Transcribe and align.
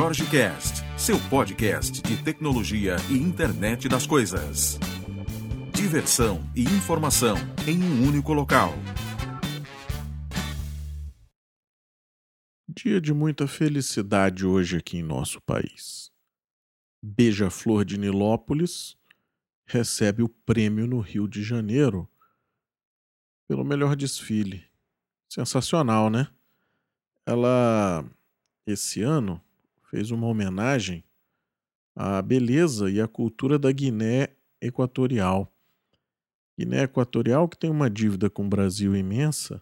Jorge 0.00 0.24
Cast, 0.30 0.82
seu 0.98 1.18
podcast 1.28 2.00
de 2.00 2.24
tecnologia 2.24 2.96
e 3.10 3.18
internet 3.18 3.86
das 3.86 4.06
coisas. 4.06 4.78
Diversão 5.74 6.42
e 6.56 6.62
informação 6.62 7.36
em 7.68 7.84
um 7.84 8.08
único 8.08 8.32
local. 8.32 8.72
Dia 12.66 12.98
de 12.98 13.12
muita 13.12 13.46
felicidade 13.46 14.46
hoje 14.46 14.78
aqui 14.78 14.96
em 14.96 15.02
nosso 15.02 15.38
país. 15.42 16.10
Beija-Flor 17.02 17.84
de 17.84 17.98
Nilópolis 17.98 18.96
recebe 19.66 20.22
o 20.22 20.30
prêmio 20.30 20.86
no 20.86 21.00
Rio 21.00 21.28
de 21.28 21.42
Janeiro 21.42 22.08
pelo 23.46 23.66
melhor 23.66 23.94
desfile. 23.94 24.64
Sensacional, 25.28 26.08
né? 26.08 26.26
Ela, 27.26 28.02
esse 28.66 29.02
ano, 29.02 29.38
fez 29.90 30.12
uma 30.12 30.26
homenagem 30.28 31.04
à 31.96 32.22
beleza 32.22 32.88
e 32.88 33.00
à 33.00 33.08
cultura 33.08 33.58
da 33.58 33.72
Guiné 33.72 34.28
Equatorial. 34.60 35.52
Guiné 36.56 36.84
Equatorial 36.84 37.48
que 37.48 37.58
tem 37.58 37.68
uma 37.68 37.90
dívida 37.90 38.30
com 38.30 38.46
o 38.46 38.48
Brasil 38.48 38.94
imensa, 38.94 39.60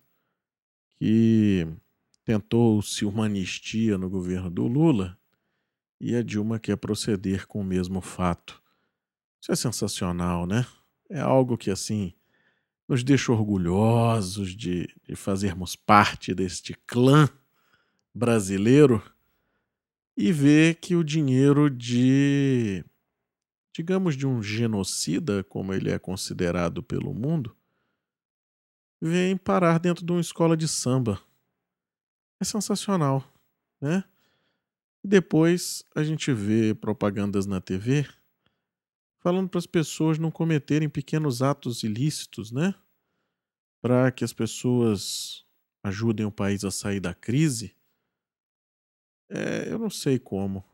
que 0.98 1.66
tentou-se 2.24 3.05
uma 3.06 3.24
anistia 3.24 3.96
no 3.96 4.10
governo 4.10 4.50
do 4.50 4.66
Lula 4.66 5.19
e 5.98 6.14
a 6.14 6.22
Dilma 6.22 6.58
quer 6.58 6.77
proceder 6.77 7.47
com 7.47 7.60
o 7.60 7.64
mesmo 7.64 8.00
fato. 8.00 8.62
Isso 9.41 9.50
é 9.50 9.56
sensacional, 9.56 10.47
né? 10.47 10.66
É 11.08 11.20
algo 11.20 11.56
que, 11.56 11.70
assim, 11.70 12.12
nos 12.86 13.02
deixa 13.02 13.33
orgulhosos 13.33 14.55
de, 14.55 14.89
de 15.08 15.17
fazermos 15.17 15.74
parte 15.74 16.34
deste 16.34 16.74
clã 16.86 17.28
brasileiro 18.14 19.02
e 20.20 20.33
ver 20.33 20.80
que 20.80 20.97
o 20.97 21.05
dinheiro 21.05 21.70
de, 21.70 22.84
digamos, 23.72 24.16
de 24.16 24.27
um 24.27 24.42
genocida, 24.42 25.44
como 25.44 25.72
ele 25.72 25.92
é 25.92 25.97
considerado 25.97 26.83
pelo 26.83 27.14
mundo, 27.14 27.56
vem 29.00 29.36
parar 29.36 29.78
dentro 29.78 30.05
de 30.05 30.11
uma 30.11 30.20
escola 30.20 30.56
de 30.56 30.66
samba. 30.66 31.22
É 32.41 32.44
sensacional, 32.44 33.33
né? 33.80 34.02
Depois 35.05 35.84
a 35.94 36.02
gente 36.02 36.33
vê 36.33 36.74
propagandas 36.74 37.46
na 37.46 37.61
TV 37.61 38.05
falando 39.20 39.48
para 39.48 39.58
as 39.58 39.66
pessoas 39.66 40.19
não 40.19 40.33
cometerem 40.33 40.89
pequenos 40.89 41.42
atos 41.42 41.84
ilícitos, 41.84 42.50
né? 42.50 42.74
Para 43.80 44.11
que 44.11 44.24
as 44.24 44.33
pessoas 44.33 45.46
ajudem 45.84 46.27
o 46.27 46.33
país 46.33 46.64
a 46.64 46.72
sair 46.72 46.98
da 46.98 47.14
crise. 47.14 47.77
É, 49.28 49.70
eu 49.72 49.78
não 49.78 49.90
sei 49.90 50.18
como. 50.18 50.64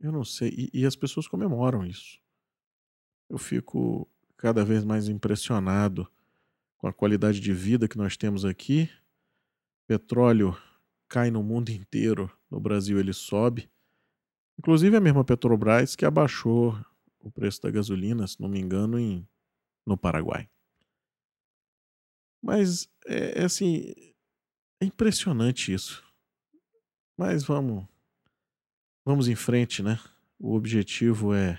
Eu 0.00 0.12
não 0.12 0.24
sei. 0.24 0.70
E, 0.72 0.80
e 0.80 0.86
as 0.86 0.96
pessoas 0.96 1.26
comemoram 1.26 1.84
isso. 1.84 2.20
Eu 3.28 3.38
fico 3.38 4.08
cada 4.36 4.64
vez 4.64 4.84
mais 4.84 5.08
impressionado 5.08 6.10
com 6.78 6.86
a 6.86 6.92
qualidade 6.92 7.40
de 7.40 7.52
vida 7.52 7.88
que 7.88 7.98
nós 7.98 8.16
temos 8.16 8.44
aqui. 8.44 8.90
Petróleo 9.86 10.56
cai 11.08 11.30
no 11.30 11.42
mundo 11.42 11.70
inteiro, 11.70 12.30
no 12.50 12.60
Brasil 12.60 12.98
ele 12.98 13.12
sobe. 13.12 13.70
Inclusive 14.58 14.96
a 14.96 15.00
mesma 15.00 15.24
Petrobras 15.24 15.96
que 15.96 16.04
abaixou 16.04 16.78
o 17.20 17.30
preço 17.30 17.62
da 17.62 17.70
gasolina, 17.70 18.26
se 18.26 18.40
não 18.40 18.48
me 18.48 18.60
engano, 18.60 18.98
em, 18.98 19.26
no 19.86 19.96
Paraguai. 19.96 20.48
Mas 22.42 22.88
é, 23.06 23.42
é 23.42 23.44
assim, 23.44 23.94
é 24.80 24.84
impressionante 24.84 25.72
isso. 25.72 26.04
Mas 27.16 27.42
vamos, 27.42 27.86
vamos 29.08 29.26
em 29.26 29.34
frente, 29.34 29.82
né? 29.82 29.98
O 30.38 30.54
objetivo 30.54 31.32
é 31.32 31.58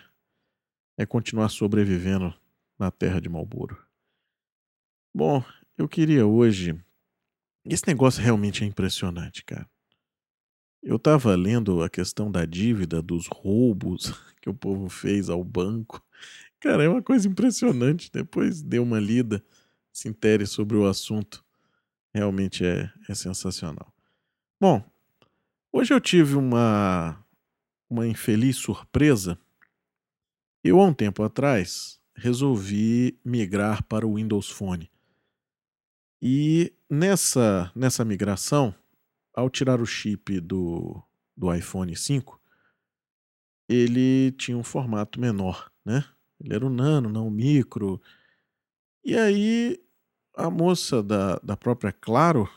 é 0.96 1.04
continuar 1.04 1.50
sobrevivendo 1.50 2.32
na 2.78 2.92
terra 2.92 3.20
de 3.20 3.28
Malboro. 3.28 3.76
Bom, 5.12 5.44
eu 5.76 5.88
queria 5.88 6.28
hoje. 6.28 6.80
Esse 7.66 7.88
negócio 7.88 8.22
realmente 8.22 8.64
é 8.64 8.68
impressionante, 8.68 9.44
cara. 9.44 9.68
Eu 10.84 10.98
estava 10.98 11.36
lendo 11.36 11.82
a 11.82 11.90
questão 11.90 12.30
da 12.30 12.46
dívida, 12.46 13.02
dos 13.02 13.26
roubos 13.26 14.14
que 14.40 14.50
o 14.50 14.54
povo 14.54 14.88
fez 14.88 15.28
ao 15.28 15.44
banco. 15.44 16.06
Cara, 16.60 16.84
é 16.84 16.90
uma 16.90 17.02
coisa 17.02 17.28
impressionante. 17.28 18.12
Depois 18.12 18.62
dê 18.62 18.78
uma 18.78 19.00
lida, 19.00 19.44
se 19.92 20.08
intere 20.08 20.46
sobre 20.46 20.78
o 20.78 20.86
assunto. 20.86 21.44
Realmente 22.14 22.64
é, 22.64 22.92
é 23.08 23.16
sensacional. 23.16 23.92
Bom, 24.62 24.84
hoje 25.72 25.92
eu 25.94 26.00
tive 26.00 26.36
uma, 26.36 27.18
uma 27.90 28.08
infeliz 28.08 28.58
surpresa. 28.58 29.38
Eu, 30.64 30.80
há 30.80 30.86
um 30.86 30.94
tempo 30.94 31.24
atrás, 31.24 32.00
resolvi 32.14 33.20
migrar 33.24 33.84
para 33.84 34.06
o 34.06 34.16
Windows 34.16 34.50
Phone. 34.50 34.92
E 36.22 36.74
nessa, 36.90 37.72
nessa 37.74 38.04
migração, 38.04 38.76
ao 39.34 39.50
tirar 39.50 39.82
o 39.82 39.86
chip 39.86 40.40
do, 40.42 41.02
do 41.36 41.54
iPhone 41.54 41.96
5, 41.96 42.40
ele 43.70 44.32
tinha 44.34 44.58
um 44.58 44.64
formato 44.64 45.20
menor, 45.20 45.72
né? 45.86 46.04
Ele 46.40 46.56
era 46.56 46.66
o 46.66 46.70
nano, 46.70 47.10
não 47.10 47.28
o 47.28 47.32
micro. 47.32 48.02
E 49.04 49.16
aí 49.16 49.80
a 50.36 50.50
moça 50.50 51.02
da, 51.04 51.38
da 51.38 51.56
própria 51.56 51.92
Claro 51.92 52.50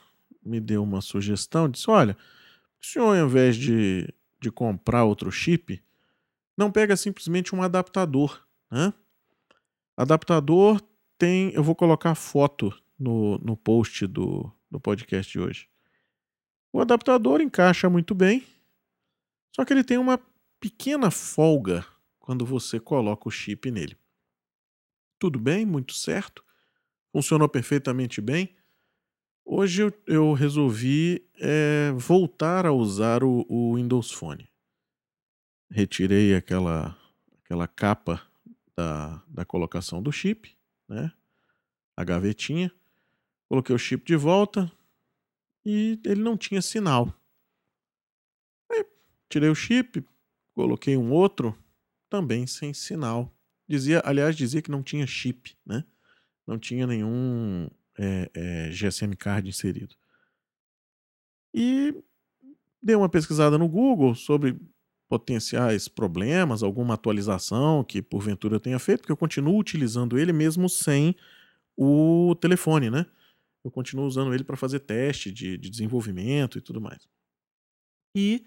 me 0.44 0.60
deu 0.60 0.82
uma 0.82 1.00
sugestão, 1.00 1.68
disse, 1.68 1.88
olha, 1.90 2.16
o 2.80 2.86
senhor 2.86 3.16
ao 3.16 3.26
invés 3.26 3.56
de, 3.56 4.12
de 4.42 4.50
comprar 4.50 5.04
outro 5.04 5.30
chip, 5.30 5.82
não 6.56 6.70
pega 6.70 6.96
simplesmente 6.96 7.54
um 7.54 7.62
adaptador, 7.62 8.44
né? 8.70 8.92
Adaptador 9.96 10.80
tem, 11.16 11.52
eu 11.52 11.62
vou 11.62 11.74
colocar 11.74 12.14
foto 12.14 12.74
no, 12.98 13.38
no 13.38 13.56
post 13.56 14.06
do, 14.06 14.50
do 14.70 14.80
podcast 14.80 15.30
de 15.30 15.38
hoje. 15.38 15.68
O 16.72 16.80
adaptador 16.80 17.40
encaixa 17.40 17.88
muito 17.88 18.14
bem, 18.14 18.44
só 19.54 19.64
que 19.64 19.72
ele 19.72 19.84
tem 19.84 19.98
uma 19.98 20.18
pequena 20.58 21.10
folga 21.10 21.86
quando 22.18 22.44
você 22.44 22.80
coloca 22.80 23.28
o 23.28 23.30
chip 23.30 23.70
nele. 23.70 23.96
Tudo 25.18 25.38
bem, 25.38 25.64
muito 25.64 25.92
certo, 25.92 26.44
funcionou 27.12 27.48
perfeitamente 27.48 28.20
bem. 28.20 28.56
Hoje 29.44 29.82
eu, 29.82 29.92
eu 30.06 30.32
resolvi 30.32 31.28
é, 31.38 31.90
voltar 31.92 32.64
a 32.64 32.72
usar 32.72 33.24
o, 33.24 33.44
o, 33.48 33.74
Windows 33.74 34.12
Phone. 34.12 34.48
Retirei 35.70 36.34
aquela, 36.34 36.96
aquela 37.42 37.66
capa 37.66 38.22
da, 38.76 39.22
da 39.26 39.44
colocação 39.44 40.02
do 40.02 40.12
chip, 40.12 40.56
né? 40.88 41.12
a 41.96 42.04
gavetinha, 42.04 42.72
coloquei 43.48 43.74
o 43.74 43.78
chip 43.78 44.04
de 44.04 44.16
volta, 44.16 44.70
e 45.64 46.00
ele 46.04 46.22
não 46.22 46.36
tinha 46.36 46.62
sinal. 46.62 47.12
Aí, 48.70 48.84
tirei 49.28 49.50
o 49.50 49.54
chip, 49.54 50.04
coloquei 50.54 50.96
um 50.96 51.10
outro, 51.12 51.56
também 52.08 52.46
sem 52.46 52.72
sinal. 52.72 53.32
Dizia, 53.68 54.02
aliás, 54.04 54.36
dizia 54.36 54.62
que 54.62 54.70
não 54.70 54.82
tinha 54.82 55.06
chip, 55.06 55.56
né? 55.64 55.84
Não 56.46 56.58
tinha 56.58 56.86
nenhum 56.86 57.68
é, 57.98 58.30
é, 58.34 58.70
GSM 58.70 59.14
card 59.16 59.48
inserido. 59.48 59.94
E 61.54 61.94
dei 62.82 62.96
uma 62.96 63.08
pesquisada 63.08 63.58
no 63.58 63.68
Google 63.68 64.14
sobre 64.14 64.58
potenciais 65.08 65.88
problemas, 65.88 66.62
alguma 66.62 66.94
atualização 66.94 67.84
que 67.84 68.00
porventura 68.00 68.56
eu 68.56 68.60
tenha 68.60 68.78
feito, 68.78 69.00
porque 69.00 69.12
eu 69.12 69.16
continuo 69.16 69.58
utilizando 69.58 70.18
ele 70.18 70.32
mesmo 70.32 70.68
sem 70.68 71.14
o 71.76 72.34
telefone, 72.40 72.90
né? 72.90 73.06
eu 73.64 73.70
continuo 73.70 74.06
usando 74.06 74.34
ele 74.34 74.44
para 74.44 74.56
fazer 74.56 74.80
teste 74.80 75.30
de, 75.30 75.56
de 75.56 75.70
desenvolvimento 75.70 76.58
e 76.58 76.60
tudo 76.60 76.80
mais. 76.80 77.08
E 78.16 78.44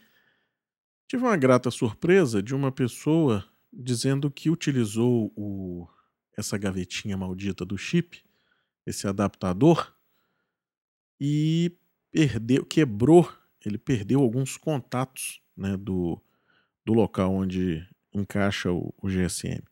tive 1.07 1.23
uma 1.23 1.37
grata 1.37 1.71
surpresa 1.71 2.43
de 2.43 2.53
uma 2.53 2.71
pessoa 2.71 3.45
dizendo 3.71 4.29
que 4.29 4.49
utilizou 4.49 5.31
o, 5.35 5.87
essa 6.37 6.57
gavetinha 6.57 7.17
maldita 7.17 7.65
do 7.65 7.77
chip, 7.77 8.24
esse 8.85 9.07
adaptador, 9.07 9.93
e 11.19 11.71
perdeu, 12.11 12.65
quebrou, 12.65 13.31
ele 13.65 13.77
perdeu 13.77 14.21
alguns 14.21 14.57
contatos 14.57 15.41
né, 15.55 15.77
do, 15.77 16.21
do 16.85 16.93
local 16.93 17.33
onde 17.33 17.87
encaixa 18.13 18.71
o, 18.71 18.93
o 19.01 19.07
GSM. 19.07 19.63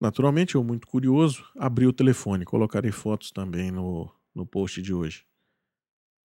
Naturalmente, 0.00 0.54
eu, 0.54 0.64
muito 0.64 0.86
curioso, 0.86 1.44
abri 1.56 1.86
o 1.86 1.92
telefone, 1.92 2.44
colocarei 2.44 2.90
fotos 2.90 3.30
também 3.30 3.70
no, 3.70 4.10
no 4.34 4.46
post 4.46 4.80
de 4.80 4.94
hoje. 4.94 5.26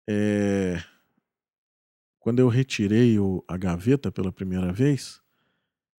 É... 0.08 0.84
Quando 2.20 2.40
eu 2.40 2.48
retirei 2.48 3.18
o, 3.20 3.44
a 3.48 3.58
gaveta 3.58 4.12
pela 4.12 4.32
primeira 4.32 4.72
vez, 4.72 5.22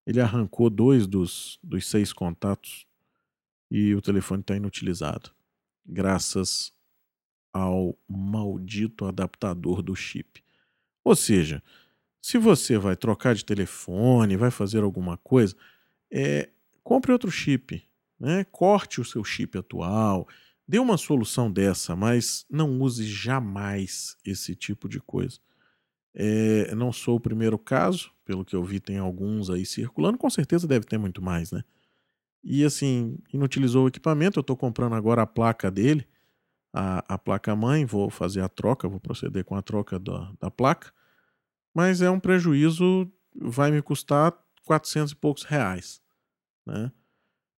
ele 0.07 0.21
arrancou 0.21 0.69
dois 0.69 1.07
dos, 1.07 1.59
dos 1.63 1.87
seis 1.87 2.13
contatos 2.13 2.87
e 3.71 3.95
o 3.95 4.03
telefone 4.03 4.41
está 4.41 4.55
inutilizado, 4.57 5.31
graças 5.85 6.73
ao 7.53 7.97
maldito 8.09 9.05
adaptador 9.05 9.83
do 9.83 9.95
chip. 9.95 10.43
Ou 11.05 11.15
seja, 11.15 11.63
se 12.21 12.39
você 12.39 12.79
vai 12.79 12.97
trocar 12.97 13.35
de 13.35 13.45
telefone, 13.45 14.37
vai 14.37 14.51
fazer 14.51 14.83
alguma 14.83 15.17
coisa, 15.19 15.55
é, 16.11 16.51
compre 16.83 17.13
outro 17.13 17.31
chip, 17.31 17.83
né? 18.19 18.45
corte 18.45 19.01
o 19.01 19.05
seu 19.05 19.23
chip 19.23 19.59
atual, 19.59 20.27
dê 20.67 20.79
uma 20.79 20.97
solução 20.97 21.53
dessa, 21.53 21.95
mas 21.95 22.47
não 22.51 22.81
use 22.81 23.05
jamais 23.07 24.17
esse 24.25 24.55
tipo 24.55 24.89
de 24.89 25.01
coisa. 25.01 25.39
É, 26.15 26.75
não 26.75 26.93
sou 26.93 27.17
o 27.17 27.21
primeiro 27.21 27.59
caso, 27.59 28.11
pelo 28.25 28.45
que 28.45 28.57
eu 28.57 28.65
vi, 28.65 28.81
tem 28.81 28.99
alguns 28.99 29.51
aí 29.51 29.67
circulando, 29.67 30.17
com 30.17 30.31
certeza 30.31 30.67
deve 30.67 30.87
ter 30.87 30.97
muito 30.97 31.21
mais, 31.21 31.51
né? 31.51 31.63
E 32.45 32.65
assim, 32.65 33.19
inutilizou 33.33 33.85
o 33.85 33.89
equipamento, 33.89 34.39
eu 34.39 34.43
estou 34.43 34.57
comprando 34.57 34.95
agora 34.95 35.23
a 35.23 35.27
placa 35.27 35.71
dele, 35.71 36.07
a, 36.73 37.15
a 37.15 37.19
placa 37.19 37.57
mãe, 37.57 37.85
vou 37.85 38.11
fazer 38.11 38.43
a 38.43 38.49
troca, 38.49 38.89
vou 38.89 39.01
proceder 39.01 39.45
com 39.45 39.57
a 39.57 39.63
troca 39.63 39.99
da, 39.99 40.31
da 40.39 40.51
placa 40.51 40.93
mas 41.75 42.01
é 42.01 42.09
um 42.09 42.21
prejuízo, 42.21 43.11
vai 43.35 43.73
me 43.73 43.83
custar 43.83 44.33
400 44.65 45.13
e 45.13 45.17
poucos 45.17 45.43
reais, 45.43 46.01
né? 46.65 46.93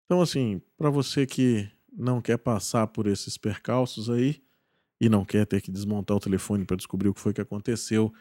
Então, 0.06 0.23
assim, 0.23 0.62
para 0.79 0.88
você 0.88 1.27
que 1.27 1.69
não 1.93 2.23
quer 2.23 2.38
passar 2.38 2.87
por 2.87 3.06
esses 3.06 3.37
percalços 3.37 4.09
aí 4.09 4.43
e 5.00 5.09
não 5.09 5.25
quer 5.25 5.44
ter 5.44 5.61
que 5.61 5.71
desmontar 5.71 6.17
o 6.17 6.21
telefone 6.21 6.65
para 6.65 6.77
descobrir 6.77 7.09
o 7.09 7.15
que 7.15 7.21
foi 7.21 7.35
que 7.35 7.41
aconteceu, 7.41 8.12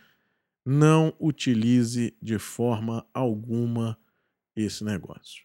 não 0.66 1.16
utilize 1.20 2.16
de 2.22 2.40
forma 2.40 3.08
alguma 3.14 3.98
esse 4.56 4.84
negócio. 4.84 5.45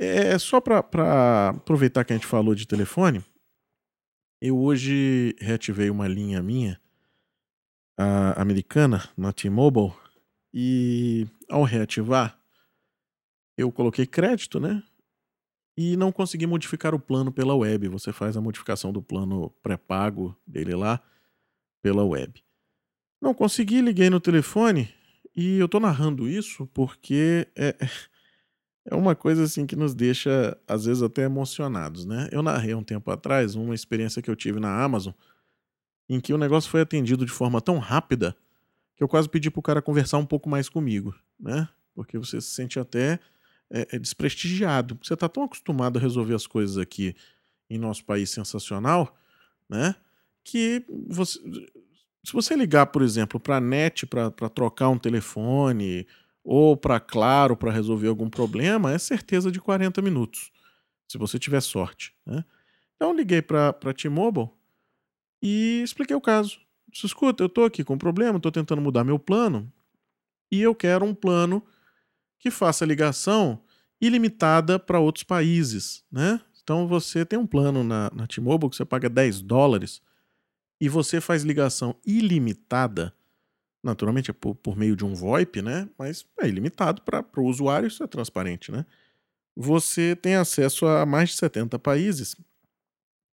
É 0.00 0.38
só 0.38 0.60
para 0.60 1.48
aproveitar 1.48 2.04
que 2.04 2.12
a 2.12 2.16
gente 2.16 2.26
falou 2.26 2.54
de 2.54 2.68
telefone, 2.68 3.24
eu 4.40 4.56
hoje 4.56 5.34
reativei 5.40 5.90
uma 5.90 6.06
linha 6.06 6.40
minha 6.40 6.80
americana, 8.36 9.08
na 9.16 9.32
T-Mobile, 9.32 9.92
e 10.54 11.26
ao 11.48 11.64
reativar, 11.64 12.38
eu 13.56 13.72
coloquei 13.72 14.06
crédito, 14.06 14.60
né? 14.60 14.82
E 15.76 15.96
não 15.96 16.12
consegui 16.12 16.46
modificar 16.46 16.94
o 16.94 17.00
plano 17.00 17.32
pela 17.32 17.56
web. 17.56 17.88
Você 17.88 18.12
faz 18.12 18.36
a 18.36 18.40
modificação 18.40 18.92
do 18.92 19.02
plano 19.02 19.50
pré-pago 19.62 20.36
dele 20.46 20.76
lá 20.76 21.02
pela 21.82 22.04
web. 22.04 22.40
Não 23.20 23.34
consegui, 23.34 23.80
liguei 23.80 24.08
no 24.10 24.20
telefone 24.20 24.92
e 25.34 25.58
eu 25.58 25.68
tô 25.68 25.80
narrando 25.80 26.28
isso 26.28 26.68
porque 26.68 27.48
é, 27.56 27.76
é 28.90 28.94
uma 28.94 29.14
coisa 29.14 29.44
assim 29.44 29.66
que 29.66 29.76
nos 29.76 29.94
deixa 29.94 30.56
às 30.66 30.86
vezes 30.86 31.02
até 31.02 31.22
emocionados, 31.22 32.06
né? 32.06 32.28
Eu 32.32 32.42
narrei 32.42 32.74
um 32.74 32.82
tempo 32.82 33.10
atrás 33.10 33.54
uma 33.54 33.74
experiência 33.74 34.22
que 34.22 34.30
eu 34.30 34.36
tive 34.36 34.58
na 34.58 34.82
Amazon 34.82 35.12
em 36.08 36.18
que 36.18 36.32
o 36.32 36.38
negócio 36.38 36.70
foi 36.70 36.80
atendido 36.80 37.26
de 37.26 37.30
forma 37.30 37.60
tão 37.60 37.78
rápida 37.78 38.34
que 38.96 39.04
eu 39.04 39.08
quase 39.08 39.28
pedi 39.28 39.50
pro 39.50 39.60
cara 39.60 39.82
conversar 39.82 40.16
um 40.16 40.24
pouco 40.24 40.48
mais 40.48 40.68
comigo, 40.70 41.14
né? 41.38 41.68
Porque 41.94 42.16
você 42.18 42.40
se 42.40 42.48
sente 42.48 42.80
até 42.80 43.20
é, 43.70 43.88
é 43.92 43.98
desprestigiado. 43.98 44.98
Você 45.02 45.14
tá 45.14 45.28
tão 45.28 45.42
acostumado 45.42 45.98
a 45.98 46.00
resolver 46.00 46.34
as 46.34 46.46
coisas 46.46 46.78
aqui 46.78 47.14
em 47.68 47.78
nosso 47.78 48.04
país 48.04 48.30
sensacional, 48.30 49.14
né? 49.68 49.94
Que 50.42 50.82
você, 51.06 51.38
se 52.24 52.32
você 52.32 52.56
ligar, 52.56 52.86
por 52.86 53.02
exemplo, 53.02 53.38
para 53.38 53.58
a 53.58 53.60
NET 53.60 54.06
para 54.06 54.30
trocar 54.48 54.88
um 54.88 54.98
telefone 54.98 56.06
ou 56.50 56.74
para 56.78 56.98
Claro 56.98 57.54
para 57.54 57.70
resolver 57.70 58.08
algum 58.08 58.30
problema, 58.30 58.90
é 58.90 58.96
certeza 58.96 59.52
de 59.52 59.60
40 59.60 60.00
minutos, 60.00 60.50
se 61.06 61.18
você 61.18 61.38
tiver 61.38 61.60
sorte. 61.60 62.14
Né? 62.24 62.42
Então 62.96 63.14
liguei 63.14 63.42
para 63.42 63.68
a 63.68 63.92
T-Mobile 63.92 64.48
e 65.42 65.82
expliquei 65.84 66.16
o 66.16 66.20
caso. 66.22 66.58
Disse, 66.90 67.04
escuta, 67.04 67.42
eu 67.42 67.48
estou 67.48 67.66
aqui 67.66 67.84
com 67.84 67.94
um 67.94 67.98
problema, 67.98 68.38
estou 68.38 68.50
tentando 68.50 68.80
mudar 68.80 69.04
meu 69.04 69.18
plano 69.18 69.70
e 70.50 70.62
eu 70.62 70.74
quero 70.74 71.04
um 71.04 71.14
plano 71.14 71.62
que 72.38 72.50
faça 72.50 72.86
ligação 72.86 73.62
ilimitada 74.00 74.78
para 74.78 74.98
outros 74.98 75.24
países, 75.24 76.02
né? 76.10 76.40
Então 76.62 76.88
você 76.88 77.26
tem 77.26 77.38
um 77.38 77.46
plano 77.46 77.84
na, 77.84 78.10
na 78.14 78.26
T-Mobile 78.26 78.70
que 78.70 78.76
você 78.76 78.86
paga 78.86 79.10
10 79.10 79.42
dólares 79.42 80.00
e 80.80 80.88
você 80.88 81.20
faz 81.20 81.42
ligação 81.42 81.94
ilimitada, 82.06 83.14
naturalmente 83.82 84.30
é 84.30 84.34
por, 84.34 84.54
por 84.54 84.76
meio 84.76 84.96
de 84.96 85.04
um 85.04 85.14
VoIP, 85.14 85.62
né? 85.62 85.88
Mas 85.98 86.26
é 86.40 86.48
ilimitado 86.48 87.02
para 87.02 87.24
o 87.36 87.44
usuário, 87.44 87.88
isso 87.88 88.02
é 88.02 88.06
transparente, 88.06 88.72
né? 88.72 88.84
Você 89.56 90.14
tem 90.16 90.36
acesso 90.36 90.86
a 90.86 91.04
mais 91.04 91.30
de 91.30 91.36
70 91.36 91.78
países 91.78 92.36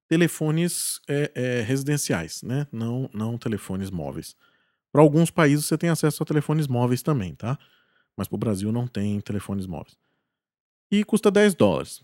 telefones 0.07 0.99
é, 1.07 1.31
é, 1.35 1.61
residenciais, 1.61 2.41
né? 2.43 2.67
Não, 2.71 3.09
não 3.13 3.37
telefones 3.37 3.89
móveis. 3.89 4.35
Para 4.91 5.01
alguns 5.01 5.29
países 5.29 5.65
você 5.65 5.77
tem 5.77 5.89
acesso 5.89 6.23
a 6.23 6.25
telefones 6.25 6.67
móveis 6.67 7.01
também, 7.01 7.35
tá? 7.35 7.57
Mas 8.15 8.27
para 8.27 8.35
o 8.35 8.39
Brasil 8.39 8.71
não 8.71 8.87
tem 8.87 9.19
telefones 9.19 9.65
móveis. 9.65 9.97
E 10.91 11.03
custa 11.03 11.29
10 11.29 11.53
dólares. 11.55 12.03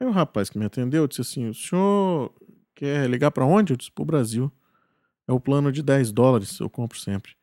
Aí 0.00 0.06
o 0.06 0.10
rapaz 0.10 0.50
que 0.50 0.58
me 0.58 0.64
atendeu 0.64 1.06
disse 1.06 1.20
assim: 1.20 1.48
o 1.48 1.54
senhor 1.54 2.34
quer 2.74 3.08
ligar 3.08 3.30
para 3.30 3.46
onde? 3.46 3.72
Eu 3.72 3.76
disse: 3.76 3.92
para 3.92 4.02
o 4.02 4.06
Brasil. 4.06 4.50
É 5.28 5.32
o 5.32 5.38
plano 5.38 5.70
de 5.70 5.82
10 5.82 6.10
dólares, 6.10 6.58
eu 6.58 6.68
compro 6.68 6.98
sempre. 6.98 7.36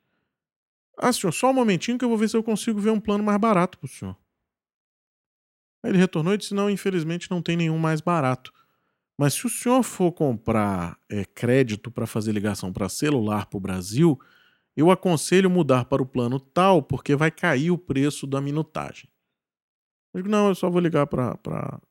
Ah, 1.02 1.14
senhor, 1.14 1.32
só 1.32 1.50
um 1.50 1.54
momentinho 1.54 1.98
que 1.98 2.04
eu 2.04 2.10
vou 2.10 2.18
ver 2.18 2.30
se 2.30 2.36
eu 2.36 2.44
consigo 2.44 2.80
ver 2.80 2.92
um 2.92 3.00
plano 3.00 3.24
mais 3.24 3.40
barato 3.40 3.78
para 3.78 3.86
o 3.86 3.90
senhor. 3.90 4.18
Aí 5.82 5.92
ele 5.92 5.98
retornou 5.98 6.34
e 6.34 6.38
disse: 6.38 6.54
não, 6.54 6.70
infelizmente 6.70 7.32
não 7.32 7.42
tem 7.42 7.56
nenhum 7.56 7.78
mais 7.78 8.02
barato. 8.02 8.54
Mas 9.18 9.34
se 9.34 9.46
o 9.46 9.50
senhor 9.50 9.82
for 9.84 10.12
comprar 10.12 11.00
é, 11.10 11.24
crédito 11.24 11.90
para 11.90 12.06
fazer 12.06 12.34
ligação 12.34 12.72
para 12.72 12.90
celular 12.90 13.46
para 13.46 13.58
o 13.58 13.62
Brasil, 13.62 14.20
eu 14.76 14.92
aconselho 14.92 15.50
mudar 15.50 15.86
para 15.86 16.02
o 16.02 16.06
plano 16.06 16.40
tal, 16.40 16.82
porque 16.82 17.16
vai 17.16 17.32
cair 17.32 17.72
o 17.72 17.78
preço 17.78 18.28
da 18.28 18.40
minutagem. 18.40 19.10
Eu 20.14 20.22
digo, 20.22 20.30
não, 20.30 20.50
eu 20.50 20.56
só 20.56 20.70
vou 20.70 20.82
ligar 20.82 21.06
para 21.08 21.82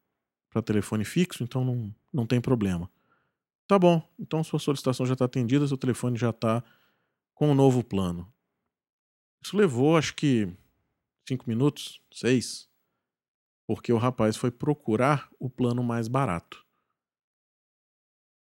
telefone 0.65 1.05
fixo, 1.05 1.45
então 1.45 1.65
não, 1.65 1.95
não 2.13 2.27
tem 2.27 2.41
problema. 2.41 2.91
Tá 3.67 3.79
bom, 3.79 4.03
então 4.19 4.43
sua 4.43 4.59
solicitação 4.59 5.05
já 5.05 5.13
está 5.13 5.27
atendida, 5.27 5.67
seu 5.67 5.77
telefone 5.77 6.17
já 6.17 6.31
está 6.31 6.65
com 7.35 7.49
o 7.49 7.51
um 7.51 7.55
novo 7.55 7.85
plano. 7.85 8.27
Isso 9.43 9.57
levou, 9.57 9.97
acho 9.97 10.15
que, 10.15 10.49
cinco 11.27 11.49
minutos, 11.49 12.03
seis, 12.13 12.69
porque 13.67 13.93
o 13.93 13.99
rapaz 13.99 14.37
foi 14.37 14.51
procurar 14.51 15.31
o 15.39 15.49
plano 15.49 15.83
mais 15.83 16.09
barato. 16.09 16.65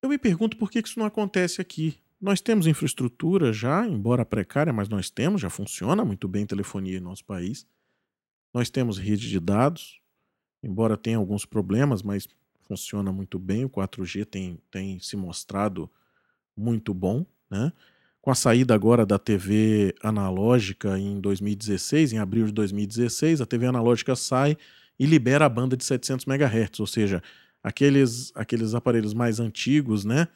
Eu 0.01 0.10
me 0.10 0.18
pergunto 0.18 0.58
por 0.58 0.70
que 0.70 0.80
isso 0.80 1.00
não 1.00 1.06
acontece 1.06 1.62
aqui. 1.62 2.00
Nós 2.22 2.39
temos 2.42 2.68
infraestrutura 2.68 3.51
já, 3.51 3.88
embora 3.88 4.25
precária, 4.25 4.72
mas 4.72 4.88
nós 4.88 5.10
temos, 5.10 5.42
já 5.42 5.50
funciona 5.50 6.06
muito 6.06 6.27
bem 6.27 6.46
telefonia 6.46 6.98
em 6.98 7.01
nosso 7.01 7.25
país. 7.25 7.68
Nós 8.54 8.70
temos 8.70 8.98
rede 8.98 9.27
de 9.27 9.39
dados, 9.39 10.00
embora 10.62 10.96
tenha 10.96 11.18
alguns 11.18 11.46
problemas, 11.46 12.04
mas 12.04 12.27
funciona 12.62 13.12
muito 13.12 13.39
bem. 13.39 13.65
O 13.65 13.70
4G 13.70 14.25
tem, 14.25 14.60
tem 14.70 15.00
se 15.00 15.15
mostrado 15.15 15.89
muito 16.56 16.94
bom. 16.94 17.25
Né? 17.50 17.72
Com 18.25 18.32
a 18.32 18.36
saída 18.36 18.74
agora 18.74 19.05
da 19.05 19.20
TV 19.20 19.94
analógica 20.01 20.98
em 20.98 21.20
2016, 21.20 22.12
em 22.12 22.17
abril 22.17 22.48
de 22.48 22.53
2016, 22.53 23.39
a 23.39 23.46
TV 23.46 23.67
analógica 23.67 24.15
sai 24.15 24.58
e 24.98 25.05
libera 25.05 25.46
a 25.46 25.50
banda 25.50 25.77
de 25.77 25.86
700 25.86 26.25
MHz, 26.25 26.79
ou 26.79 26.88
seja, 26.88 27.22
aqueles, 27.62 28.32
aqueles 28.34 28.74
aparelhos 28.74 29.13
mais 29.13 29.39
antigos, 29.39 30.05
né? 30.05 30.27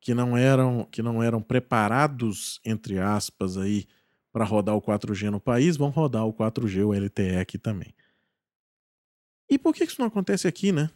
Que 0.00 0.14
não 0.14 0.36
eram, 0.36 0.86
que 0.88 1.02
não 1.02 1.20
eram 1.20 1.42
preparados, 1.42 2.60
entre 2.64 3.00
aspas, 3.00 3.58
aí, 3.58 3.88
para 4.32 4.44
rodar 4.44 4.76
o 4.76 4.80
4G 4.80 5.28
no 5.28 5.40
país, 5.40 5.76
vão 5.76 5.88
rodar 5.88 6.24
o 6.24 6.32
4G, 6.32 6.86
o 6.86 6.94
LTE 6.94 7.38
aqui 7.40 7.58
também. 7.58 7.92
E 9.50 9.58
por 9.58 9.74
que 9.74 9.82
isso 9.82 10.00
não 10.00 10.06
acontece 10.06 10.46
aqui, 10.46 10.70
né? 10.70 10.88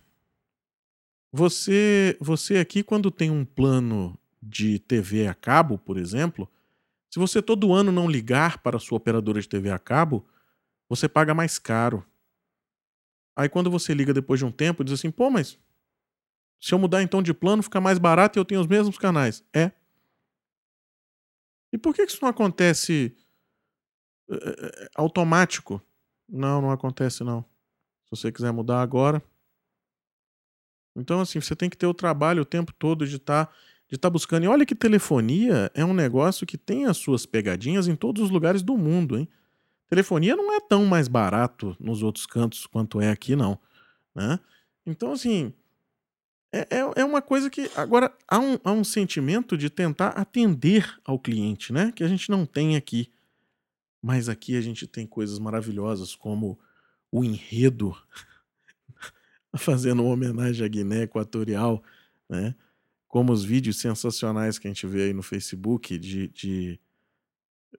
Você, 1.32 2.16
você 2.20 2.58
aqui, 2.58 2.84
quando 2.84 3.10
tem 3.10 3.32
um 3.32 3.44
plano 3.44 4.16
de 4.46 4.78
TV 4.78 5.26
a 5.26 5.34
cabo, 5.34 5.76
por 5.76 5.98
exemplo, 5.98 6.48
se 7.10 7.18
você 7.18 7.42
todo 7.42 7.72
ano 7.72 7.90
não 7.90 8.08
ligar 8.08 8.58
para 8.58 8.76
a 8.76 8.80
sua 8.80 8.98
operadora 8.98 9.40
de 9.40 9.48
TV 9.48 9.70
a 9.70 9.78
cabo, 9.78 10.26
você 10.88 11.08
paga 11.08 11.34
mais 11.34 11.58
caro. 11.58 12.06
Aí 13.34 13.48
quando 13.48 13.70
você 13.70 13.92
liga 13.92 14.14
depois 14.14 14.38
de 14.38 14.46
um 14.46 14.52
tempo, 14.52 14.84
diz 14.84 14.94
assim, 14.94 15.10
pô, 15.10 15.30
mas 15.30 15.58
se 16.60 16.72
eu 16.72 16.78
mudar 16.78 17.02
então 17.02 17.22
de 17.22 17.34
plano, 17.34 17.62
fica 17.62 17.80
mais 17.80 17.98
barato 17.98 18.38
e 18.38 18.40
eu 18.40 18.44
tenho 18.44 18.60
os 18.60 18.66
mesmos 18.66 18.96
canais. 18.96 19.44
É. 19.52 19.72
E 21.72 21.78
por 21.78 21.94
que 21.94 22.02
isso 22.02 22.18
não 22.22 22.28
acontece 22.28 23.16
é, 24.30 24.90
automático? 24.94 25.82
Não, 26.28 26.62
não 26.62 26.70
acontece 26.70 27.22
não. 27.22 27.42
Se 28.04 28.10
você 28.10 28.32
quiser 28.32 28.52
mudar 28.52 28.80
agora. 28.80 29.22
Então, 30.96 31.20
assim, 31.20 31.40
você 31.40 31.54
tem 31.54 31.68
que 31.68 31.76
ter 31.76 31.86
o 31.86 31.92
trabalho 31.92 32.42
o 32.42 32.46
tempo 32.46 32.72
todo 32.72 33.06
de 33.06 33.16
estar 33.16 33.46
tá, 33.46 33.52
de 33.88 33.96
tá 33.96 34.10
buscando. 34.10 34.44
E 34.44 34.48
olha 34.48 34.66
que 34.66 34.74
telefonia 34.74 35.70
é 35.74 35.84
um 35.84 35.94
negócio 35.94 36.46
que 36.46 36.58
tem 36.58 36.86
as 36.86 36.96
suas 36.96 37.24
pegadinhas 37.24 37.86
em 37.88 37.94
todos 37.94 38.22
os 38.22 38.30
lugares 38.30 38.62
do 38.62 38.76
mundo, 38.76 39.18
hein? 39.18 39.28
Telefonia 39.88 40.34
não 40.34 40.52
é 40.52 40.60
tão 40.60 40.84
mais 40.84 41.06
barato 41.06 41.76
nos 41.78 42.02
outros 42.02 42.26
cantos 42.26 42.66
quanto 42.66 43.00
é 43.00 43.10
aqui, 43.10 43.36
não. 43.36 43.58
Né? 44.14 44.40
Então, 44.84 45.12
assim, 45.12 45.52
é, 46.52 46.78
é, 46.78 46.92
é 46.96 47.04
uma 47.04 47.22
coisa 47.22 47.48
que. 47.48 47.70
Agora, 47.76 48.12
há 48.26 48.38
um, 48.38 48.58
há 48.64 48.72
um 48.72 48.82
sentimento 48.82 49.56
de 49.56 49.70
tentar 49.70 50.08
atender 50.08 50.98
ao 51.04 51.18
cliente, 51.18 51.72
né? 51.72 51.92
Que 51.92 52.02
a 52.02 52.08
gente 52.08 52.30
não 52.30 52.44
tem 52.44 52.76
aqui. 52.76 53.10
Mas 54.02 54.28
aqui 54.28 54.56
a 54.56 54.60
gente 54.60 54.86
tem 54.86 55.06
coisas 55.06 55.38
maravilhosas 55.38 56.14
como 56.14 56.58
o 57.10 57.24
enredo 57.24 57.96
fazendo 59.56 60.02
uma 60.02 60.12
homenagem 60.12 60.64
à 60.64 60.68
Guiné 60.68 61.02
Equatorial, 61.02 61.82
né? 62.28 62.54
Como 63.16 63.32
os 63.32 63.42
vídeos 63.42 63.78
sensacionais 63.78 64.58
que 64.58 64.68
a 64.68 64.70
gente 64.70 64.86
vê 64.86 65.04
aí 65.04 65.14
no 65.14 65.22
Facebook 65.22 65.96
de, 65.96 66.28
de 66.28 66.78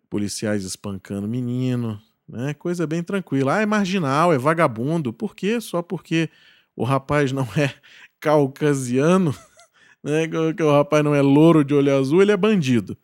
policiais 0.09 0.63
espancando 0.63 1.27
menino, 1.27 2.01
né? 2.27 2.55
Coisa 2.55 2.87
bem 2.87 3.03
tranquila. 3.03 3.57
Ah, 3.57 3.61
é 3.61 3.65
marginal, 3.67 4.33
é 4.33 4.37
vagabundo. 4.39 5.13
Por 5.13 5.35
quê? 5.35 5.61
Só 5.61 5.83
porque 5.83 6.27
o 6.75 6.83
rapaz 6.83 7.31
não 7.31 7.43
é 7.55 7.71
caucasiano, 8.19 9.31
né? 10.03 10.27
Que 10.27 10.63
o 10.63 10.71
rapaz 10.71 11.03
não 11.03 11.13
é 11.13 11.21
louro 11.21 11.63
de 11.63 11.75
olho 11.75 11.95
azul, 11.95 12.23
ele 12.23 12.31
é 12.31 12.37
bandido. 12.37 12.97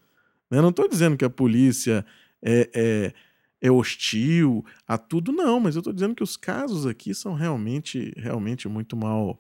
Né? 0.49 0.59
Não 0.59 0.69
estou 0.69 0.89
dizendo 0.89 1.15
que 1.15 1.25
a 1.25 1.29
polícia 1.29 2.03
é, 2.41 2.67
é, 2.73 3.13
é, 3.61 3.71
hostil 3.71 4.65
a 4.87 4.97
tudo, 4.97 5.31
não, 5.31 5.59
mas 5.59 5.75
eu 5.75 5.81
estou 5.81 5.93
dizendo 5.93 6.15
que 6.15 6.23
os 6.23 6.35
casos 6.35 6.87
aqui 6.87 7.13
são 7.13 7.35
realmente, 7.35 8.11
realmente 8.17 8.67
muito 8.67 8.97
mal, 8.97 9.39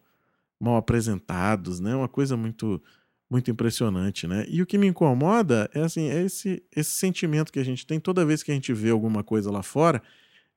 mal 0.63 0.77
apresentados, 0.77 1.79
né? 1.79 1.95
Uma 1.95 2.07
coisa 2.07 2.37
muito, 2.37 2.81
muito 3.29 3.51
impressionante, 3.51 4.27
né? 4.27 4.45
E 4.47 4.61
o 4.61 4.65
que 4.65 4.77
me 4.77 4.87
incomoda 4.87 5.69
é 5.73 5.81
assim, 5.81 6.09
é 6.09 6.23
esse, 6.23 6.63
esse 6.75 6.91
sentimento 6.91 7.51
que 7.51 7.59
a 7.59 7.65
gente 7.65 7.85
tem 7.85 7.99
toda 7.99 8.25
vez 8.25 8.41
que 8.41 8.51
a 8.51 8.53
gente 8.53 8.73
vê 8.73 8.89
alguma 8.89 9.23
coisa 9.23 9.51
lá 9.51 9.61
fora, 9.61 10.01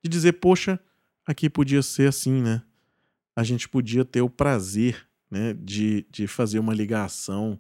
de 0.02 0.08
dizer, 0.08 0.34
poxa, 0.34 0.78
aqui 1.26 1.50
podia 1.50 1.82
ser 1.82 2.08
assim, 2.08 2.40
né? 2.40 2.62
A 3.34 3.42
gente 3.42 3.68
podia 3.68 4.04
ter 4.04 4.22
o 4.22 4.30
prazer, 4.30 5.06
né, 5.30 5.54
de, 5.54 6.06
de 6.10 6.26
fazer 6.26 6.58
uma 6.58 6.72
ligação, 6.72 7.58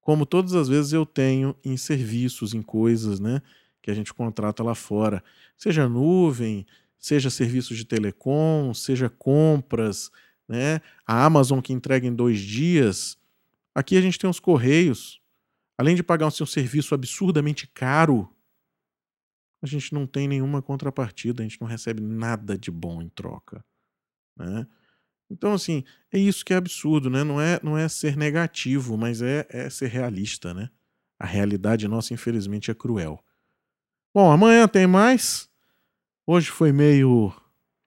como 0.00 0.26
todas 0.26 0.54
as 0.54 0.68
vezes 0.68 0.92
eu 0.92 1.06
tenho 1.06 1.54
em 1.64 1.76
serviços, 1.76 2.52
em 2.52 2.62
coisas, 2.62 3.20
né? 3.20 3.40
que 3.86 3.90
a 3.92 3.94
gente 3.94 4.12
contrata 4.12 4.64
lá 4.64 4.74
fora, 4.74 5.22
seja 5.56 5.88
nuvem, 5.88 6.66
seja 6.98 7.30
serviços 7.30 7.76
de 7.76 7.84
telecom, 7.84 8.74
seja 8.74 9.08
compras, 9.08 10.10
né? 10.48 10.80
A 11.06 11.24
Amazon 11.24 11.60
que 11.60 11.72
entrega 11.72 12.06
em 12.06 12.14
dois 12.14 12.40
dias. 12.40 13.18
Aqui 13.74 13.96
a 13.96 14.00
gente 14.00 14.18
tem 14.18 14.28
os 14.28 14.40
correios. 14.40 15.20
Além 15.78 15.94
de 15.94 16.02
pagar 16.02 16.26
um 16.26 16.30
serviço 16.30 16.94
absurdamente 16.94 17.66
caro, 17.66 18.28
a 19.62 19.66
gente 19.66 19.92
não 19.92 20.06
tem 20.06 20.26
nenhuma 20.26 20.62
contrapartida, 20.62 21.42
a 21.42 21.46
gente 21.46 21.60
não 21.60 21.68
recebe 21.68 22.00
nada 22.00 22.56
de 22.56 22.70
bom 22.70 23.02
em 23.02 23.08
troca, 23.08 23.64
né? 24.36 24.66
Então, 25.28 25.52
assim, 25.52 25.82
é 26.12 26.18
isso 26.18 26.44
que 26.44 26.54
é 26.54 26.56
absurdo, 26.56 27.10
né? 27.10 27.24
Não 27.24 27.40
é, 27.40 27.58
não 27.62 27.76
é 27.76 27.88
ser 27.88 28.16
negativo, 28.16 28.96
mas 28.96 29.20
é, 29.20 29.44
é 29.50 29.68
ser 29.68 29.88
realista, 29.88 30.54
né? 30.54 30.70
A 31.18 31.26
realidade 31.26 31.88
nossa, 31.88 32.14
infelizmente, 32.14 32.70
é 32.70 32.74
cruel. 32.74 33.22
Bom, 34.14 34.30
amanhã 34.30 34.68
tem 34.68 34.86
mais. 34.86 35.50
Hoje 36.26 36.48
foi 36.50 36.70
meio 36.70 37.32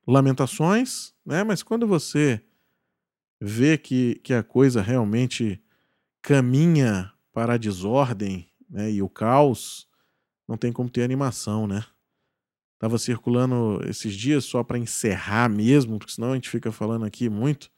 lamentações, 0.06 1.14
né? 1.26 1.44
Mas 1.44 1.64
quando 1.64 1.88
você 1.88 2.44
vê 3.40 3.78
que, 3.78 4.16
que 4.24 4.34
a 4.34 4.44
coisa 4.44 4.82
realmente 4.82 5.62
caminha 6.22 7.12
para 7.32 7.54
a 7.54 7.58
desordem 7.58 8.50
né, 8.70 8.92
e 8.92 9.02
o 9.02 9.10
caos, 9.10 9.88
não 10.48 10.58
tem 10.58 10.72
como 10.72 10.90
ter 10.90 11.04
animação, 11.04 11.68
né? 11.68 11.86
Tava 12.78 12.98
circulando 12.98 13.82
esses 13.88 14.16
dias 14.16 14.46
só 14.46 14.64
para 14.64 14.78
encerrar 14.78 15.50
mesmo, 15.50 16.00
porque 16.00 16.14
senão 16.14 16.32
a 16.32 16.36
gente 16.36 16.50
fica 16.50 16.72
falando 16.72 17.06
aqui 17.06 17.30
muito. 17.30 17.70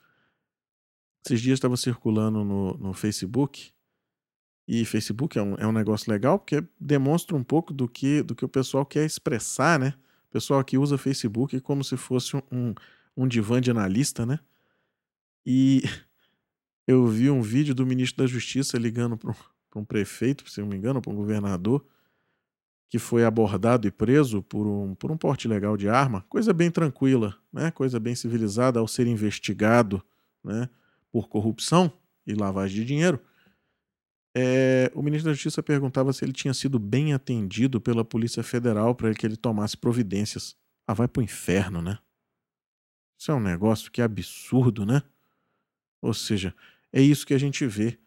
Esses 1.26 1.42
dias 1.42 1.58
estava 1.58 1.76
circulando 1.76 2.44
no, 2.44 2.78
no 2.78 2.94
Facebook 2.94 3.72
e 4.68 4.86
Facebook 4.86 5.38
é 5.38 5.42
um, 5.42 5.56
é 5.56 5.68
um 5.68 5.72
negócio 5.72 6.12
legal 6.12 6.40
porque 6.40 6.64
demonstra 6.80 7.36
um 7.36 7.44
pouco 7.44 7.74
do 7.74 7.88
que, 7.90 8.22
do 8.22 8.36
que 8.36 8.46
o 8.46 8.50
pessoal 8.50 8.86
quer 8.86 9.06
expressar, 9.06 9.80
né? 9.80 9.94
O 10.30 10.32
pessoal 10.32 10.64
que 10.64 10.78
usa 10.78 10.98
Facebook 10.98 11.60
como 11.62 11.84
se 11.84 11.98
fosse 11.98 12.38
um, 12.52 12.74
um 13.18 13.28
divã 13.28 13.60
de 13.60 13.72
analista, 13.72 14.26
né? 14.26 14.40
E 15.46 15.82
eu 16.88 17.08
vi 17.08 17.30
um 17.30 17.42
vídeo 17.42 17.74
do 17.74 17.86
ministro 17.86 18.24
da 18.24 18.28
Justiça 18.28 18.78
ligando 18.78 19.18
para 19.18 19.34
um 19.76 19.86
prefeito, 19.86 20.50
se 20.50 20.62
não 20.62 20.68
me 20.68 20.76
engano, 20.76 21.02
para 21.02 21.12
um 21.12 21.16
governador, 21.16 21.86
que 22.90 23.00
foi 23.00 23.24
abordado 23.24 23.88
e 23.88 23.92
preso 23.92 24.44
por 24.44 24.68
um, 24.68 24.94
por 24.96 25.12
um 25.12 25.18
porte 25.18 25.48
legal 25.48 25.78
de 25.78 25.88
arma. 25.88 26.26
Coisa 26.28 26.52
bem 26.52 26.70
tranquila, 26.70 27.38
né? 27.52 27.72
Coisa 27.72 28.00
bem 28.00 28.16
civilizada 28.16 28.80
ao 28.80 28.88
ser 28.88 29.08
investigado 29.08 30.04
né? 30.44 30.70
por 31.12 31.30
corrupção 31.30 31.92
e 32.28 32.34
lavagem 32.34 32.82
de 32.82 32.86
dinheiro 32.86 33.22
é, 34.36 34.90
o 34.96 35.02
ministro 35.02 35.30
da 35.30 35.34
Justiça 35.34 35.62
perguntava 35.62 36.14
se 36.14 36.24
ele 36.24 36.32
tinha 36.32 36.54
sido 36.54 36.80
bem 36.80 37.14
atendido 37.14 37.82
pela 37.82 38.06
Polícia 38.06 38.42
Federal 38.42 38.96
para 38.96 39.14
que 39.14 39.26
ele 39.26 39.36
tomasse 39.36 39.76
providências. 39.76 40.56
Ah, 40.88 40.94
vai 40.94 41.08
pro 41.08 41.22
inferno, 41.22 41.82
né? 41.82 42.00
Isso 43.20 43.32
é 43.32 43.36
um 43.36 43.40
negócio 43.40 43.92
que 43.92 44.02
é 44.02 44.04
absurdo, 44.04 44.86
né? 44.86 45.04
Ou 46.02 46.14
seja, 46.14 46.54
é 46.92 47.02
isso 47.02 47.26
que 47.26 47.34
a 47.34 47.38
gente 47.38 47.66
vê. 47.66 47.98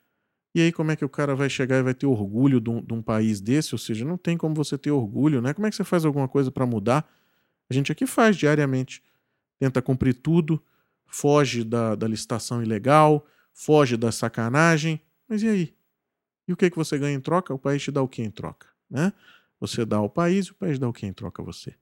E 0.55 0.61
aí, 0.61 0.73
como 0.73 0.91
é 0.91 0.97
que 0.97 1.05
o 1.05 1.09
cara 1.09 1.35
vai 1.35 1.51
chegar 1.51 1.79
e 1.79 1.83
vai 1.83 1.95
ter 1.95 2.07
orgulho 2.07 2.61
de 2.61 2.71
um, 2.71 2.81
de 2.83 2.95
um 2.95 3.03
país 3.03 3.41
desse? 3.41 3.75
Ou 3.75 3.79
seja, 3.79 4.05
não 4.05 4.17
tem 4.17 4.37
como 4.37 4.55
você 4.55 4.79
ter 4.79 4.91
orgulho, 4.91 5.43
né? 5.43 5.53
Como 5.53 5.67
é 5.67 5.71
que 5.71 5.77
você 5.77 5.85
faz 5.85 6.05
alguma 6.05 6.29
coisa 6.29 6.51
para 6.51 6.65
mudar? 6.65 7.09
A 7.69 7.75
gente 7.75 7.91
aqui 7.91 8.07
faz 8.07 8.37
diariamente. 8.37 9.03
Tenta 9.59 9.83
cumprir 9.83 10.15
tudo, 10.15 10.63
foge 11.07 11.65
da, 11.65 11.95
da 11.95 12.07
licitação 12.07 12.63
ilegal, 12.63 13.27
foge 13.53 13.97
da 13.97 14.13
sacanagem. 14.13 15.01
Mas 15.29 15.43
e 15.43 15.49
aí? 15.49 15.75
E 16.47 16.53
o 16.53 16.57
que, 16.57 16.71
que 16.71 16.77
você 16.77 16.99
ganha 16.99 17.17
em 17.17 17.21
troca? 17.21 17.53
O 17.53 17.59
país 17.59 17.83
te 17.83 17.91
dá 17.91 18.03
o 18.03 18.09
que 18.09 18.23
em 18.23 18.31
troca? 18.31 18.69
Né? 18.89 19.13
Você 19.59 19.85
dá 19.85 19.97
ao 19.97 20.11
país 20.11 20.47
e 20.47 20.51
o 20.53 20.55
país 20.55 20.79
dá 20.79 20.89
o 20.89 20.93
que 20.93 21.07
em 21.07 21.13
troca 21.13 21.43
a 21.43 21.45
você. 21.45 21.75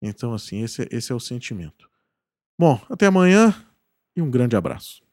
Então, 0.00 0.34
assim, 0.34 0.62
esse, 0.62 0.88
esse 0.90 1.12
é 1.12 1.14
o 1.14 1.20
sentimento. 1.20 1.88
Bom, 2.58 2.80
até 2.88 3.06
amanhã 3.06 3.54
e 4.16 4.22
um 4.22 4.30
grande 4.30 4.56
abraço. 4.56 5.03